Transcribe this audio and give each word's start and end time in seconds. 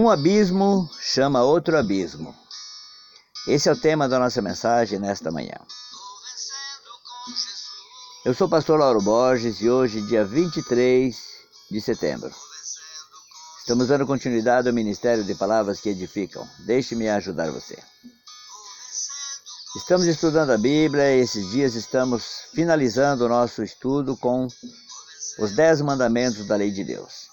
Um 0.00 0.08
abismo 0.08 0.88
chama 1.00 1.42
outro 1.42 1.76
abismo. 1.76 2.32
Esse 3.48 3.68
é 3.68 3.72
o 3.72 3.76
tema 3.76 4.08
da 4.08 4.16
nossa 4.16 4.40
mensagem 4.40 4.96
nesta 4.96 5.32
manhã. 5.32 5.56
Eu 8.24 8.32
sou 8.32 8.46
o 8.46 8.50
pastor 8.50 8.78
Lauro 8.78 9.02
Borges 9.02 9.60
e 9.60 9.68
hoje, 9.68 10.00
dia 10.02 10.24
23 10.24 11.16
de 11.68 11.80
setembro, 11.80 12.30
estamos 13.58 13.88
dando 13.88 14.06
continuidade 14.06 14.68
ao 14.68 14.72
Ministério 14.72 15.24
de 15.24 15.34
Palavras 15.34 15.80
que 15.80 15.88
Edificam. 15.88 16.48
Deixe-me 16.60 17.08
ajudar 17.08 17.50
você. 17.50 17.76
Estamos 19.74 20.06
estudando 20.06 20.50
a 20.50 20.58
Bíblia 20.58 21.16
e 21.16 21.22
esses 21.22 21.50
dias 21.50 21.74
estamos 21.74 22.44
finalizando 22.54 23.24
o 23.24 23.28
nosso 23.28 23.64
estudo 23.64 24.16
com 24.16 24.46
os 25.40 25.56
Dez 25.56 25.80
Mandamentos 25.80 26.46
da 26.46 26.54
Lei 26.54 26.70
de 26.70 26.84
Deus. 26.84 27.27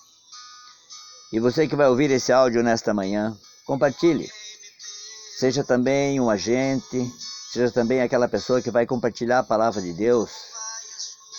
E 1.35 1.39
você 1.41 1.67
que 1.67 1.75
vai 1.75 1.89
ouvir 1.89 2.09
esse 2.11 2.31
áudio 2.31 2.63
nesta 2.63 2.93
manhã, 2.93 3.37
compartilhe. 3.65 4.31
Seja 5.37 5.65
também 5.65 6.17
um 6.17 6.29
agente, 6.29 7.11
seja 7.51 7.69
também 7.69 8.01
aquela 8.01 8.29
pessoa 8.29 8.61
que 8.61 8.71
vai 8.71 8.85
compartilhar 8.85 9.39
a 9.39 9.43
palavra 9.43 9.81
de 9.81 9.91
Deus. 9.91 10.31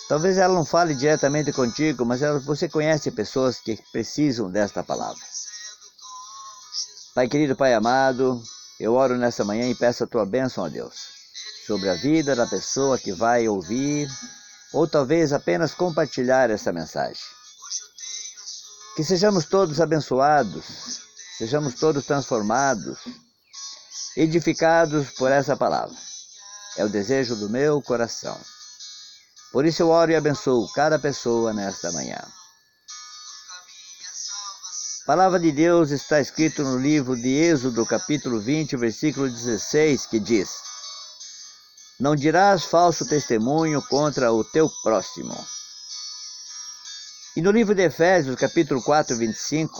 Talvez 0.07 0.37
ela 0.37 0.53
não 0.53 0.63
fale 0.63 0.93
diretamente 0.93 1.51
contigo, 1.51 2.05
mas 2.05 2.21
ela, 2.21 2.37
você 2.37 2.69
conhece 2.69 3.09
pessoas 3.09 3.59
que 3.59 3.75
precisam 3.91 4.51
desta 4.51 4.83
palavra. 4.83 5.17
Pai 7.15 7.27
querido, 7.27 7.55
Pai 7.55 7.73
amado, 7.73 8.39
eu 8.79 8.93
oro 8.93 9.17
nessa 9.17 9.43
manhã 9.43 9.67
e 9.67 9.73
peço 9.73 10.03
a 10.03 10.07
tua 10.07 10.27
bênção 10.27 10.63
a 10.63 10.69
Deus 10.69 10.93
sobre 11.65 11.89
a 11.89 11.95
vida 11.95 12.35
da 12.35 12.45
pessoa 12.45 12.99
que 12.99 13.13
vai 13.13 13.47
ouvir 13.47 14.07
ou 14.73 14.87
talvez 14.87 15.33
apenas 15.33 15.73
compartilhar 15.73 16.51
essa 16.51 16.71
mensagem. 16.71 17.36
Que 18.97 19.03
sejamos 19.03 19.45
todos 19.45 19.79
abençoados, 19.79 20.65
sejamos 21.37 21.75
todos 21.75 22.03
transformados, 22.03 22.97
edificados 24.15 25.11
por 25.11 25.31
essa 25.31 25.55
palavra. 25.55 25.95
É 26.77 26.83
o 26.83 26.89
desejo 26.89 27.35
do 27.35 27.47
meu 27.47 27.79
coração. 27.79 28.35
Por 29.51 29.67
isso 29.67 29.83
eu 29.83 29.89
oro 29.89 30.11
e 30.11 30.15
abençoo 30.15 30.67
cada 30.73 30.97
pessoa 30.97 31.53
nesta 31.53 31.91
manhã. 31.91 32.17
A 35.03 35.05
palavra 35.05 35.39
de 35.39 35.51
Deus 35.51 35.91
está 35.91 36.19
escrito 36.19 36.63
no 36.63 36.79
livro 36.79 37.15
de 37.15 37.29
Êxodo, 37.29 37.85
capítulo 37.85 38.39
20, 38.39 38.77
versículo 38.77 39.29
16, 39.29 40.07
que 40.07 40.19
diz: 40.19 40.55
Não 41.99 42.15
dirás 42.15 42.63
falso 42.63 43.07
testemunho 43.07 43.79
contra 43.79 44.33
o 44.33 44.43
teu 44.43 44.67
próximo 44.81 45.37
e 47.37 47.41
no 47.41 47.51
livro 47.51 47.75
de 47.75 47.83
Efésios, 47.83 48.35
capítulo 48.35 48.81
4, 48.81 49.15
25, 49.15 49.71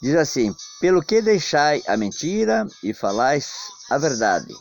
diz 0.00 0.14
assim: 0.16 0.56
Pelo 0.80 1.02
que 1.02 1.20
deixai 1.20 1.82
a 1.86 1.98
mentira 1.98 2.66
e 2.82 2.94
falais 2.94 3.52
a 3.90 3.98
verdade, 3.98 4.54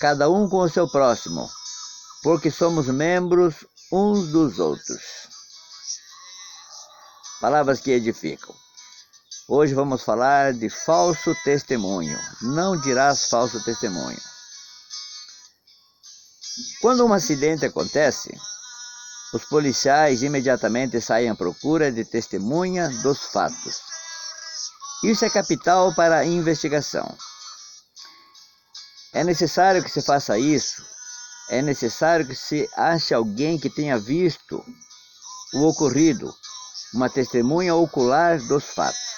cada 0.00 0.30
um 0.30 0.48
com 0.48 0.60
o 0.60 0.70
seu 0.70 0.90
próximo, 0.90 1.46
porque 2.22 2.50
somos 2.50 2.86
membros 2.86 3.56
uns 3.92 4.28
dos 4.28 4.58
outros. 4.58 5.02
Palavras 7.42 7.78
que 7.78 7.90
edificam. 7.90 8.54
Hoje 9.50 9.74
vamos 9.74 10.02
falar 10.02 10.54
de 10.54 10.70
falso 10.70 11.36
testemunho. 11.44 12.18
Não 12.40 12.74
dirás 12.80 13.28
falso 13.28 13.62
testemunho. 13.62 14.20
Quando 16.80 17.04
um 17.04 17.12
acidente 17.12 17.66
acontece, 17.66 18.34
os 19.32 19.44
policiais 19.44 20.22
imediatamente 20.22 21.00
saem 21.00 21.30
à 21.30 21.34
procura 21.34 21.92
de 21.92 22.04
testemunha 22.04 22.88
dos 23.02 23.26
fatos. 23.26 23.80
Isso 25.04 25.24
é 25.24 25.30
capital 25.30 25.94
para 25.94 26.18
a 26.18 26.26
investigação. 26.26 27.16
É 29.12 29.24
necessário 29.24 29.82
que 29.82 29.90
se 29.90 30.02
faça 30.02 30.38
isso. 30.38 30.84
É 31.48 31.62
necessário 31.62 32.26
que 32.26 32.34
se 32.34 32.68
ache 32.76 33.12
alguém 33.14 33.58
que 33.58 33.70
tenha 33.70 33.98
visto 33.98 34.64
o 35.54 35.66
ocorrido, 35.66 36.32
uma 36.94 37.10
testemunha 37.10 37.74
ocular 37.74 38.38
dos 38.46 38.64
fatos. 38.64 39.10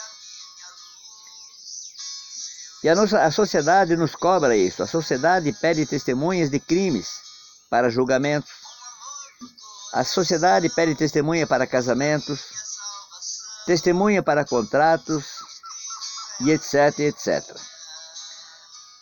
E 2.83 2.89
a, 2.89 2.95
nossa, 2.95 3.23
a 3.23 3.31
sociedade 3.31 3.97
nos 3.97 4.15
cobra 4.15 4.57
isso. 4.57 4.83
A 4.83 4.87
sociedade 4.87 5.53
pede 5.53 5.87
testemunhas 5.87 6.51
de 6.51 6.59
crimes 6.59 7.09
para 7.71 7.91
julgamentos, 7.91 8.51
a 9.93 10.05
sociedade 10.05 10.71
pede 10.71 10.95
testemunha 10.95 11.47
para 11.47 11.67
casamentos, 11.67 12.41
testemunha 13.67 14.23
para 14.23 14.45
contratos 14.45 15.25
e 16.41 16.51
etc, 16.51 16.99
etc. 17.01 17.43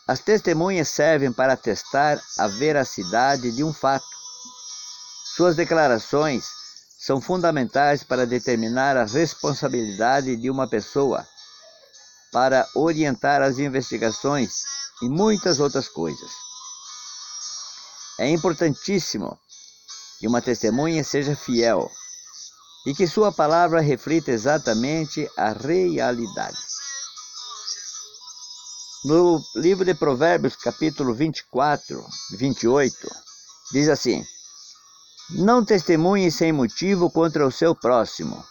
As 0.07 0.19
testemunhas 0.19 0.89
servem 0.89 1.33
para 1.33 1.53
atestar 1.53 2.21
a 2.37 2.49
veracidade 2.49 3.53
de 3.53 3.63
um 3.63 3.73
fato. 3.73 4.05
Suas 5.37 5.55
declarações 5.55 6.45
são 6.99 7.21
fundamentais 7.21 8.03
para 8.03 8.27
determinar 8.27 8.97
a 8.97 9.05
responsabilidade 9.05 10.35
de 10.37 10.51
uma 10.51 10.69
pessoa, 10.69 11.25
para 12.33 12.67
orientar 12.75 13.41
as 13.41 13.61
investigações 13.61 14.65
e 15.01 15.09
muitas 15.09 15.61
outras 15.61 15.89
coisas. 15.89 16.31
É 18.19 18.29
importantíssimo 18.29 19.39
que 20.21 20.29
uma 20.29 20.43
testemunha 20.43 21.03
seja 21.03 21.35
fiel 21.35 21.91
e 22.87 22.95
que 22.95 23.07
sua 23.07 23.33
palavra 23.33 23.81
reflita 23.81 24.31
exatamente 24.31 25.29
a 25.37 25.53
realidade. 25.53 26.59
No 29.07 29.43
livro 29.57 29.83
de 29.83 29.95
Provérbios, 29.95 30.57
capítulo 30.57 31.15
24, 31.15 32.07
28, 32.33 32.95
diz 33.73 33.89
assim: 33.89 34.23
Não 35.31 35.65
testemunhe 35.65 36.31
sem 36.31 36.53
motivo 36.53 37.11
contra 37.11 37.47
o 37.47 37.51
seu 37.51 37.75
próximo, 37.75 38.45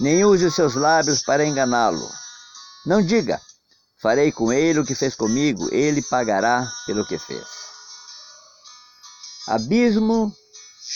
nem 0.00 0.24
use 0.24 0.46
os 0.46 0.54
seus 0.54 0.74
lábios 0.74 1.22
para 1.22 1.44
enganá-lo. 1.44 2.08
Não 2.86 3.02
diga: 3.02 3.38
Farei 4.00 4.32
com 4.32 4.50
ele 4.50 4.80
o 4.80 4.84
que 4.84 4.94
fez 4.94 5.14
comigo, 5.14 5.68
ele 5.70 6.00
pagará 6.00 6.66
pelo 6.86 7.06
que 7.06 7.18
fez. 7.18 7.71
Abismo 9.46 10.32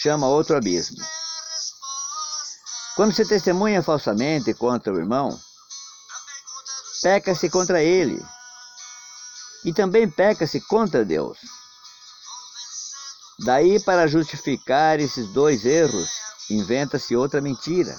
chama 0.03 0.29
outro 0.29 0.57
abismo. 0.57 1.05
Quando 2.95 3.13
se 3.15 3.27
testemunha 3.27 3.83
falsamente 3.83 4.55
contra 4.55 4.93
o 4.93 4.99
irmão, 4.99 5.39
peca-se 7.03 7.51
contra 7.51 7.83
ele 7.83 8.25
e 9.65 9.73
também 9.73 10.09
peca-se 10.09 10.61
contra 10.61 11.05
Deus. 11.05 11.39
Daí, 13.45 13.83
para 13.83 14.07
justificar 14.07 15.01
esses 15.01 15.29
dois 15.33 15.67
erros, 15.67 16.09
inventa-se 16.49 17.17
outra 17.17 17.41
mentira. 17.41 17.95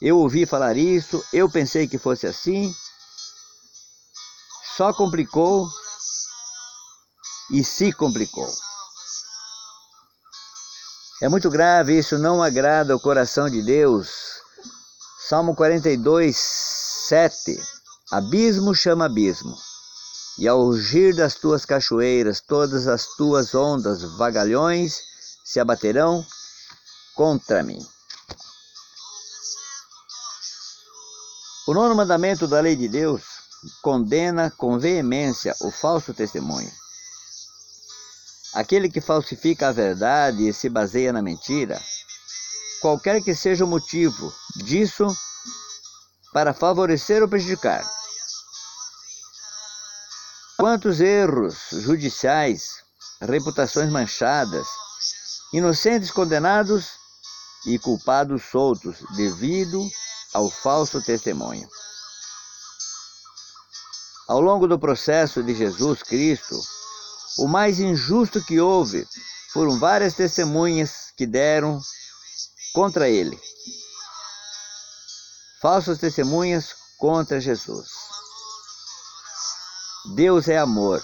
Eu 0.00 0.18
ouvi 0.18 0.46
falar 0.46 0.76
isso, 0.76 1.24
eu 1.32 1.50
pensei 1.50 1.88
que 1.88 1.98
fosse 1.98 2.26
assim, 2.26 2.72
só 4.76 4.92
complicou 4.92 5.68
e 7.50 7.64
se 7.64 7.92
complicou. 7.92 8.48
É 11.20 11.28
muito 11.28 11.50
grave, 11.50 11.98
isso 11.98 12.16
não 12.16 12.42
agrada 12.42 12.92
ao 12.92 13.00
coração 13.00 13.50
de 13.50 13.60
Deus. 13.62 14.38
Salmo 15.28 15.54
42, 15.54 16.36
7. 16.36 17.60
Abismo 18.10 18.74
chama 18.74 19.06
abismo, 19.06 19.54
e 20.38 20.46
ao 20.46 20.64
rugir 20.64 21.14
das 21.14 21.34
tuas 21.34 21.64
cachoeiras, 21.64 22.40
todas 22.40 22.86
as 22.86 23.04
tuas 23.16 23.54
ondas 23.54 24.02
vagalhões 24.16 25.02
se 25.44 25.58
abaterão 25.58 26.24
contra 27.14 27.62
mim. 27.62 27.84
O 31.66 31.74
nono 31.74 31.94
mandamento 31.94 32.46
da 32.46 32.60
lei 32.60 32.76
de 32.76 32.88
Deus 32.88 33.22
condena 33.82 34.50
com 34.50 34.78
veemência 34.78 35.54
o 35.60 35.70
falso 35.70 36.14
testemunho. 36.14 36.72
Aquele 38.58 38.90
que 38.90 39.00
falsifica 39.00 39.68
a 39.68 39.72
verdade 39.72 40.48
e 40.48 40.52
se 40.52 40.68
baseia 40.68 41.12
na 41.12 41.22
mentira, 41.22 41.80
qualquer 42.80 43.22
que 43.22 43.32
seja 43.32 43.64
o 43.64 43.68
motivo 43.68 44.34
disso, 44.56 45.06
para 46.32 46.52
favorecer 46.52 47.22
ou 47.22 47.28
prejudicar. 47.28 47.88
Quantos 50.56 51.00
erros 51.00 51.68
judiciais, 51.70 52.82
reputações 53.20 53.92
manchadas, 53.92 54.66
inocentes 55.52 56.10
condenados 56.10 56.88
e 57.64 57.78
culpados 57.78 58.42
soltos 58.42 58.96
devido 59.14 59.88
ao 60.34 60.50
falso 60.50 61.00
testemunho. 61.00 61.68
Ao 64.26 64.40
longo 64.40 64.66
do 64.66 64.80
processo 64.80 65.44
de 65.44 65.54
Jesus 65.54 66.02
Cristo, 66.02 66.60
o 67.38 67.46
mais 67.46 67.78
injusto 67.78 68.44
que 68.44 68.60
houve 68.60 69.06
foram 69.52 69.78
várias 69.78 70.14
testemunhas 70.14 71.12
que 71.16 71.26
deram 71.26 71.80
contra 72.74 73.08
ele. 73.08 73.40
falsas 75.60 75.98
testemunhas 75.98 76.74
contra 76.98 77.40
Jesus. 77.40 77.88
Deus 80.14 80.48
é 80.48 80.56
amor, 80.56 81.02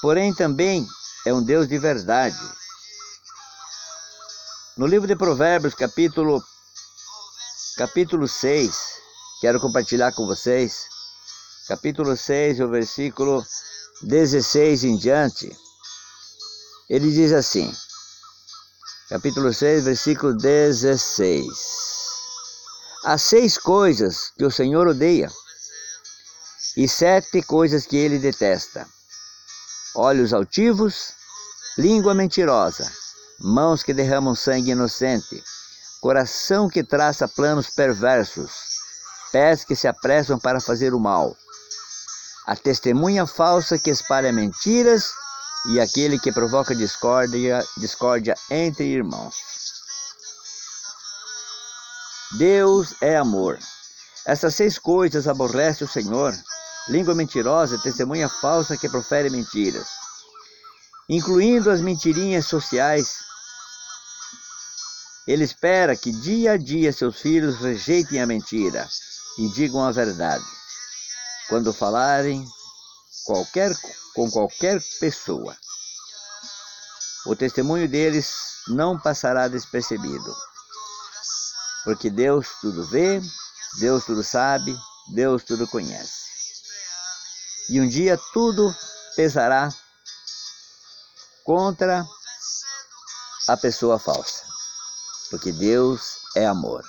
porém 0.00 0.34
também 0.34 0.86
é 1.26 1.32
um 1.32 1.42
Deus 1.42 1.68
de 1.68 1.78
verdade. 1.78 2.38
No 4.76 4.86
livro 4.86 5.06
de 5.06 5.14
Provérbios, 5.14 5.74
capítulo 5.74 6.42
capítulo 7.76 8.26
6, 8.26 8.76
quero 9.40 9.60
compartilhar 9.60 10.12
com 10.12 10.26
vocês, 10.26 10.86
capítulo 11.68 12.16
6, 12.16 12.60
o 12.60 12.68
versículo 12.68 13.44
16 14.06 14.84
em 14.84 14.96
diante. 14.96 15.50
Ele 16.90 17.10
diz 17.10 17.32
assim: 17.32 17.74
capítulo 19.08 19.52
6, 19.52 19.84
versículo 19.84 20.34
16. 20.34 21.46
Há 23.04 23.16
seis 23.16 23.56
coisas 23.56 24.30
que 24.36 24.44
o 24.44 24.50
Senhor 24.50 24.86
odeia, 24.86 25.30
e 26.76 26.86
sete 26.86 27.40
coisas 27.42 27.86
que 27.86 27.96
ele 27.96 28.18
detesta: 28.18 28.86
olhos 29.94 30.34
altivos, 30.34 31.14
língua 31.78 32.14
mentirosa, 32.14 32.90
mãos 33.40 33.82
que 33.82 33.94
derramam 33.94 34.34
sangue 34.34 34.72
inocente, 34.72 35.42
coração 36.02 36.68
que 36.68 36.84
traça 36.84 37.26
planos 37.26 37.70
perversos, 37.70 38.50
pés 39.32 39.64
que 39.64 39.74
se 39.74 39.88
apressam 39.88 40.38
para 40.38 40.60
fazer 40.60 40.92
o 40.92 41.00
mal, 41.00 41.34
a 42.46 42.54
testemunha 42.54 43.26
falsa 43.26 43.78
que 43.78 43.90
espalha 43.90 44.32
mentiras 44.32 45.12
e 45.66 45.80
aquele 45.80 46.18
que 46.18 46.30
provoca 46.30 46.74
discórdia, 46.74 47.64
discórdia 47.78 48.34
entre 48.50 48.84
irmãos. 48.84 49.34
Deus 52.36 52.94
é 53.00 53.16
amor. 53.16 53.58
Essas 54.26 54.54
seis 54.54 54.78
coisas 54.78 55.26
aborrece 55.26 55.84
o 55.84 55.88
Senhor: 55.88 56.34
língua 56.88 57.14
mentirosa, 57.14 57.78
testemunha 57.78 58.28
falsa 58.28 58.76
que 58.76 58.88
profere 58.88 59.30
mentiras, 59.30 59.86
incluindo 61.08 61.70
as 61.70 61.80
mentirinhas 61.80 62.46
sociais. 62.46 63.24
Ele 65.26 65.44
espera 65.44 65.96
que 65.96 66.12
dia 66.12 66.52
a 66.52 66.56
dia 66.58 66.92
seus 66.92 67.18
filhos 67.18 67.56
rejeitem 67.56 68.20
a 68.20 68.26
mentira 68.26 68.86
e 69.38 69.48
digam 69.54 69.82
a 69.82 69.90
verdade. 69.90 70.53
Quando 71.48 71.72
falarem 71.72 72.46
qualquer 73.24 73.74
com 74.14 74.30
qualquer 74.30 74.80
pessoa. 75.00 75.56
O 77.26 77.34
testemunho 77.34 77.88
deles 77.88 78.62
não 78.68 78.98
passará 78.98 79.48
despercebido, 79.48 80.36
porque 81.84 82.08
Deus 82.08 82.48
tudo 82.60 82.86
vê, 82.86 83.20
Deus 83.80 84.04
tudo 84.04 84.22
sabe, 84.22 84.76
Deus 85.14 85.42
tudo 85.42 85.66
conhece. 85.66 86.24
E 87.70 87.80
um 87.80 87.88
dia 87.88 88.18
tudo 88.32 88.74
pesará 89.16 89.68
contra 91.44 92.06
a 93.48 93.56
pessoa 93.56 93.98
falsa, 93.98 94.44
porque 95.30 95.50
Deus 95.50 96.18
é 96.36 96.46
amor. 96.46 96.84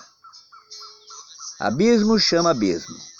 Abismo 1.60 2.19
chama 2.19 2.52
abismo 2.52 3.15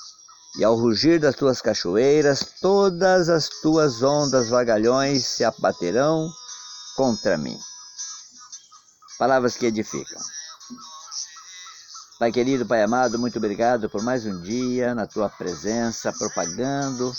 e 0.57 0.63
ao 0.63 0.75
rugir 0.75 1.19
das 1.19 1.36
tuas 1.36 1.62
cachoeiras, 1.62 2.46
todas 2.62 3.30
as 3.30 3.50
tuas 3.62 4.02
ondas 4.02 4.50
vagalhões 4.50 5.25
se 5.25 5.44
abaterão 5.44 6.30
contra 6.96 7.38
mim. 7.38 7.60
Palavras 9.18 9.56
que 9.56 9.66
edificam. 9.66 10.22
Pai 12.18 12.31
querido, 12.31 12.66
Pai 12.66 12.81
amado, 12.81 13.19
muito 13.19 13.38
obrigado 13.38 13.90
por 13.90 14.02
mais 14.02 14.25
um 14.25 14.42
dia 14.42 14.96
na 14.96 15.06
tua 15.06 15.30
presença, 15.30 16.13
propagando 16.13 17.13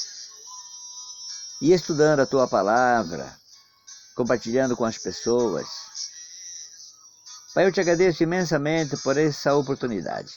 e 1.60 1.72
estudando 1.72 2.20
a 2.20 2.26
tua 2.26 2.48
palavra, 2.48 3.30
compartilhando 4.14 4.74
com 4.74 4.86
as 4.86 4.96
pessoas. 4.96 5.66
Pai, 7.54 7.66
eu 7.66 7.72
te 7.72 7.80
agradeço 7.80 8.22
imensamente 8.22 8.96
por 8.98 9.18
essa 9.18 9.54
oportunidade. 9.54 10.32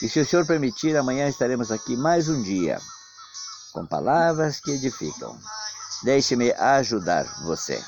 E 0.00 0.08
se 0.08 0.20
o 0.20 0.26
Senhor 0.26 0.46
permitir, 0.46 0.96
amanhã 0.96 1.28
estaremos 1.28 1.72
aqui 1.72 1.96
mais 1.96 2.28
um 2.28 2.40
dia 2.42 2.78
com 3.72 3.84
palavras 3.84 4.60
que 4.60 4.70
edificam. 4.70 5.36
Deixe-me 6.04 6.52
ajudar 6.52 7.24
você. 7.44 7.82